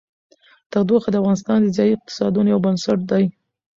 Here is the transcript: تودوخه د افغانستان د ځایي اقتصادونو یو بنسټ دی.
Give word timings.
تودوخه 0.71 1.09
د 1.11 1.15
افغانستان 1.21 1.59
د 1.61 1.67
ځایي 1.77 1.91
اقتصادونو 1.95 2.47
یو 2.53 2.63
بنسټ 2.65 2.99
دی. 3.11 3.25